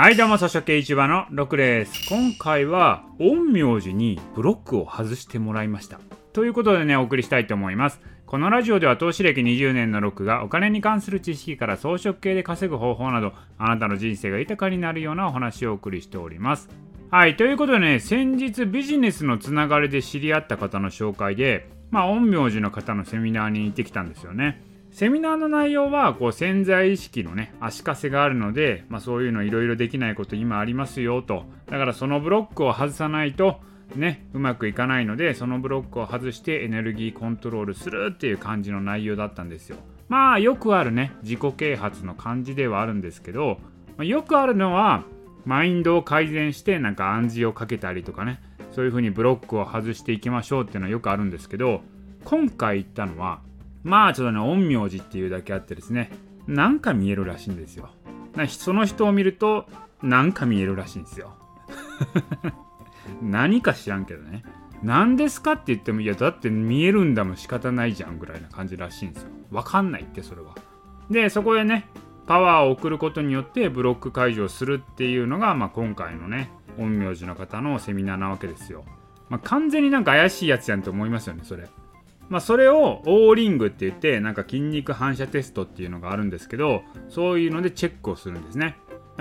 [0.00, 2.08] はいどうも、草食系 YouTuber のロクです。
[2.08, 6.00] 今回は、陰陽師にブロックを外してもらいました。
[6.32, 8.00] ということでね、お送りしたいと思います。
[8.24, 16.70] このラジオでは投資歴20年のロックがお金に関する知識から装飾系で稼ぐ方法など、あなたの人生が豊かになるようなお話をお送りしております。
[17.10, 24.62] はい、ということでね、先日ビジネスのつながりで知り合った方の紹介で、まあ、陰陽師の方のセミナーに行ってきたんですよね。
[24.90, 31.44] セミナーの内容はこう潜在意識のね足かせがあるので、まあ、そういうのいろいろできないこと今ありますよと。
[31.66, 33.60] だからそのブロックを外さないと
[33.94, 39.76] ねうまくいかないのでそのブロックを外してエネルギーコントロールするっていう感じの内容だったんですよ。
[40.08, 43.58] まあよくあるね自己啓発の感じではあるんですけど、
[43.96, 45.04] まあ、よくあるのは
[45.44, 48.40] マインドを改善してなんか暗示をかけたりとかね
[48.72, 51.80] そういう風にブロックを外していきましょうっていうのはよくあるんですけど
[52.24, 53.40] 今回言ったのは
[53.82, 56.10] まあちょっとね陰陽師っていうだけあってですね
[56.46, 57.90] なんか見えるらしいんですよ。
[58.48, 59.66] その人を見ると
[60.02, 61.34] なんか見えるらしいんですよ。
[63.22, 64.44] 何か知らんけどね。
[64.82, 69.28] 何ですかって言ってもいやだって見えるんだもん仕方ないじゃんぐらいな感じらしいんですよ。
[69.50, 70.54] わかんないってそれは。
[71.10, 71.88] でそこでね
[72.26, 78.84] パワーを送ることによってブロック解除をするっていうのが、まあ、今回のね陰陽師の方のセミナーなわけですよ、
[79.28, 81.68] まあ、完全になんか怪しいやつやんと思いますよねそれ。
[82.30, 88.76] まあ、それをオーリングって言ってなんか筋肉反射テストっていうのがあるんですけどそういうのでチェックをするんですね。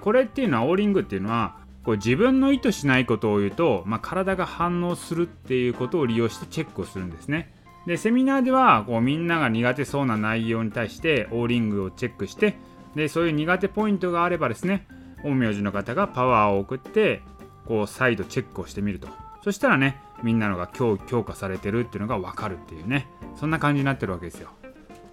[0.00, 7.52] これっていうのはオーリングっていうのはこう自分の意図しないことを言うと、まあ、体が反応するっていうことを利用してチェックをするんですね。
[7.86, 12.56] でセミナーではこうみんなが苦手そうな内容に対してオーリングをチェックして
[12.94, 14.86] でそういう苦手ポイントがあればですね
[15.24, 17.22] 陰陽師の方がパワーを送って
[17.66, 19.08] こう再度チェックをしてみると。
[19.42, 23.08] そしたらねみんなのが強強化されてるっていうのが分かるっていうね。
[23.36, 24.50] そんな感じになってるわけですよ。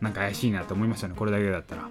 [0.01, 1.89] なんか怪しいなと思いましたねこれだけだったら。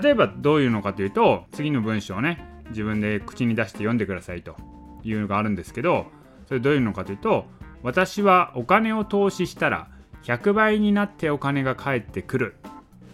[0.00, 4.56] 例えばどういうのかというと次の文章をね自分で口に出して読んでくださいと
[5.02, 6.06] いうのがあるんですけど
[6.46, 7.46] それどういうのかというと
[7.82, 9.88] 私はお金を投資したら
[10.24, 12.56] 100倍になってお金が返ってくる。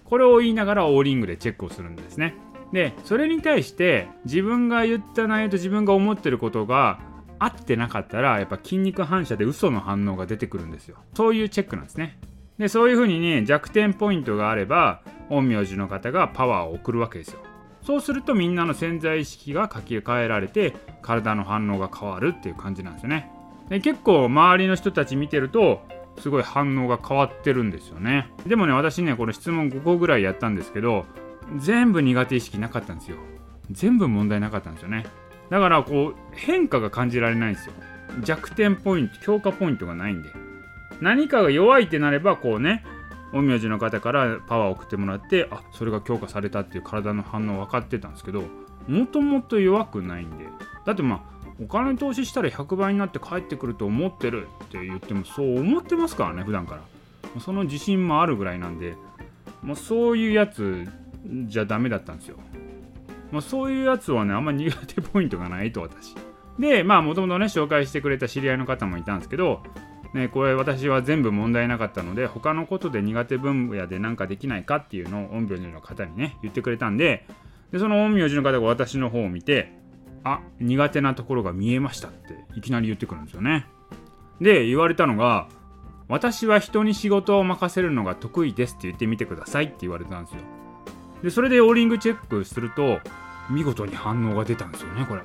[0.04, 2.34] これを言いながらオーリングでチェックをするんですね。
[2.72, 6.98] でそれに対して自分が言った内容と自分が思ってることが
[7.38, 10.96] 合ってなかったらやっぱ筋肉反射で嘘の反応が出てくるんですよ。
[11.14, 12.18] そういうチェックなんですね。
[12.58, 17.40] でそういうふうにね弱点ポイントがあれば陰陽師の方がパワーを送るわけですよ。
[17.82, 23.30] そうするとみんなの潜在意識が書き換えられて体の反応が変わるっていう感じなんですよね。
[23.68, 25.82] で結構周りの人たち見てると
[26.18, 28.30] すごい反応が変わってるんですよね。
[28.46, 31.04] でもね私ねこの質問5個ぐらいやったんですけど
[31.58, 33.16] 全部苦手意識なかったんですよ。
[33.70, 35.04] 全部問題なかったんですよね。
[35.50, 37.72] だからこう変化が感じられないんですよ。
[38.22, 40.30] 弱点ポイント強化ポイントがないんで。
[41.00, 42.84] 何かが弱いってなればこうね
[43.32, 48.44] 陰陽師の方からパワーを送ってもらってあそれが強化されたっていう体の反応分かってたんですけど
[48.86, 50.46] もともと弱くないんで。
[50.86, 56.82] だってまあお金投資したら100倍になって帰ってくると思ってるって言ってもそう思ってますからね普段から。
[57.40, 58.96] その自信もあるぐらいなんで
[59.62, 60.86] もうそういうやつ
[61.46, 62.36] じゃダメだったんですよ。
[63.34, 66.14] まあ、そういうやつはね、あんま苦手ポイントがないと私。
[66.58, 69.60] で、まあ、もともとね、紹介してくれた知り合いの方もいたんですけど、
[70.14, 77.26] ね、これ私は全部問題なかったので、他のことで苦手分野で何かできないかっていうのを陰陽師の方にね、言ってくれたんで、
[77.72, 79.72] でその陰陽師の方が私の方を見て、
[80.22, 83.66] あ、苦手なところが見えましたっていきなり言ってくるんですよね。
[84.40, 85.48] で、言われたのが、
[86.06, 90.40] 私は人に仕事を任せるのが得意ですって言ってみてくださいって言われたんですよ。
[91.24, 93.00] で、それでオーリングチェックすると、
[93.50, 95.22] 見事に反応が出たんですよねこれ。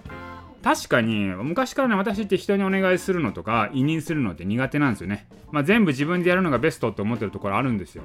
[0.62, 8.04] 確かに昔からね私って人にお願いするのとか委任するのって苦手なんですよね、まあ、全部自分でやるのがベストって思ってるところあるんですよ、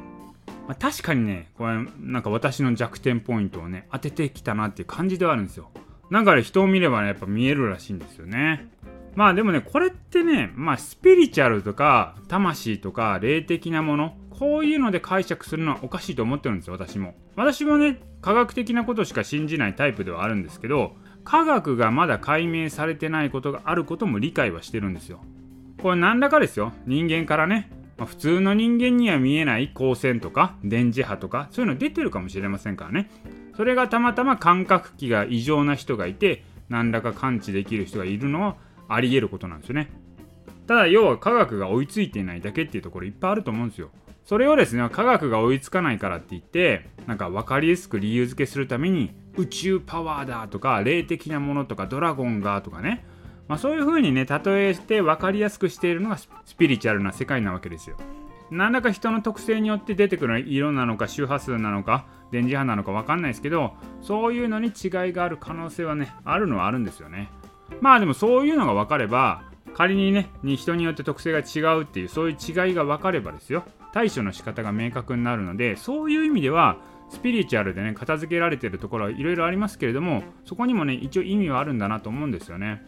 [0.68, 5.70] まあ、確かにねこれなんか私の弱点ポイントをね当ててきたなっていう感じではあるんですよ。
[6.10, 8.68] なんかね人を見ればねやっぱ見えるらしいんですよね。
[9.16, 17.14] まあでもねこれってねまあスピリチュアルとか魂とか霊的なものこういうので解釈するのはおかしいと思ってるんですよ私も。
[17.36, 25.20] 私もね科学的なことしか信じないタイプではあるんですけど科学がまだ解明されてないことがあることも理解はしてるんですよ。
[25.82, 26.72] これ何らかですよ。
[26.86, 33.10] 人間からね、まあ、普通の人間には見えない光線とか電磁波とかそういうの出てるかもしれませんからね。
[33.58, 38.56] それがたまたま感覚器が異常な人がいて何らか感知できる人がいるのは
[38.88, 39.90] あり得ることなんですよね。
[40.66, 43.90] ただ要は科学が追いついていないだけっていうところいっぱいあると思うんですよ。
[44.24, 53.04] それをですね科学が追いつかないからって言ってなんか分かりやすく理由付けするために宇宙パワーだとか霊的なものとかドラゴンがとかね、
[53.48, 57.96] まあ、そういう風にね例えして分かりやすくしているのがスピリチュアルな世界なわけですよ。
[58.50, 67.30] 何らか人の特性によって出てくる色なのか周波数なのか電磁波なのか分かんないですけどそういうのに違いがある可能性はねあるのはあるんですよね。
[67.80, 69.42] まあでもそういうのが分かれば
[69.74, 73.64] 仮にね人によって特性が違うっていうそういう違いが分かればですよ。
[73.94, 76.78] 対処の仕方が明確になるのでそういう意味では
[77.10, 82.82] スピリチュアルでね片付けられてるところはいろいろありますけれどもそこにもね一応意味はあるんだなと思うんですよね。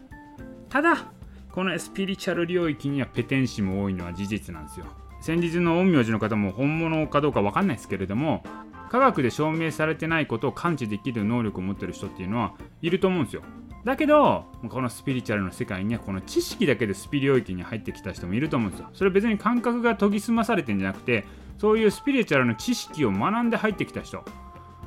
[0.67, 1.13] ただ
[1.53, 4.85] このスピリチュアル領域にはペテン師も多いのは事実なんですよ。
[5.21, 8.43] 先日の陰陽師の方も本物かどうか分かんないですけれども
[8.91, 13.43] 科学で証明されてないことを感知できる能力を持ってる人っていうのはいると思うんですよ。
[13.87, 18.89] だけどこのスピリチュアルの世界にはこの知識だけでスピ領域に入ってきた人もいると思うんですよ。
[18.91, 21.23] それは別に感覚が研ぎ澄まされてんじゃなくて
[21.57, 24.25] そういうスピリチュアルの知識を学んで入ってきた人。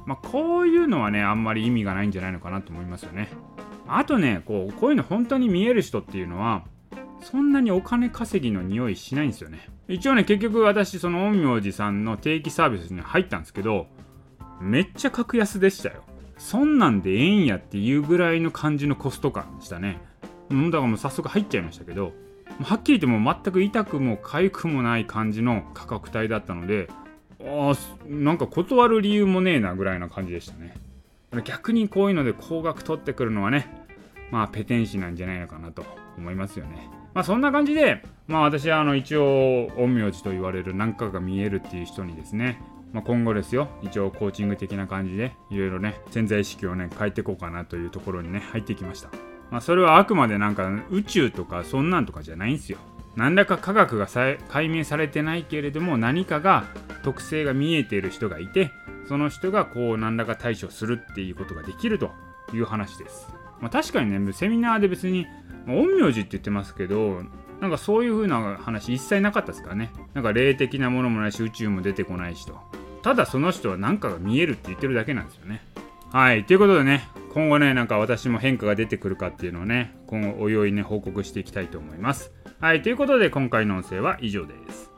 [0.05, 3.31] まあ、こういうのはねあんまり意味がないんじゃないのかなと思いますよね。
[3.89, 6.65] あとねこうこういうの本当に見える人っていうのは
[7.23, 9.67] そんなにお金稼ぎの匂いしないんですよね。
[9.89, 13.87] 一応ね結局私その陰陽師さんの定期サービスに入ったんですけど
[14.61, 16.05] めっちゃ格安でしたよ。
[16.41, 20.01] そんなんでええんやっていうぐらいの感じのコスト感でしたね。
[20.49, 22.13] もうだからもう早速入っちゃいましたけど
[22.63, 26.89] はっきり言っても全く痛くも痒くもない感じの価格帯だったので
[27.45, 27.75] あ
[28.09, 30.75] なんか断る理由もねえなぐらいな感じでしたね。
[31.45, 33.87] 逆にこういうので高額取ってくるのはね
[34.31, 35.85] まあペテン師なんじゃないのかなと
[36.17, 36.89] 思いますよね。
[37.15, 42.61] まあそんな感じでまあ私はあの一応陰陽師と言われる何かが見えるっていう人にですね
[42.93, 43.69] まあ、今後ですよ。
[43.83, 49.11] 一応コーチング的な感じでいろいろね潜在意識をね変えていこうかなというところにね入ってきました。
[49.51, 52.79] まあそれはあくまでなんか宇宙とかそんなんとかじゃないんですよ。
[53.17, 54.09] 何らか科学が
[54.49, 56.65] 解明されてないけれども何かが
[57.03, 58.71] 特性が見えている人がいて
[59.09, 62.13] その人がこう何らか対処するっていうことができると
[62.55, 63.27] いう話です、
[63.61, 65.27] まあ、確かにねセミナーで別に
[65.67, 67.23] 陰陽師って言ってますけど
[67.61, 69.93] なんかそういう風な話一切なかったですからね。
[70.15, 72.59] なんか霊的なものもないし宇宙も出てこないしと。
[73.03, 75.63] ただその人は何かが見えるって言ってるだけなんですよね。
[76.13, 76.45] はい。
[76.45, 82.33] ということでね今後ねなんか私も変化が出てくるかっていうのをね今後おいおいね報告していきたいと思います。
[82.61, 82.83] はい。
[82.83, 84.90] ということで今回の音声は以上です。